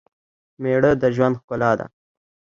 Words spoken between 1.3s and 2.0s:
ښکلا ده